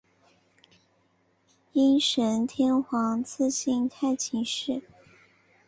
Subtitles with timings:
[1.73, 4.81] 应神天皇赐姓太秦氏。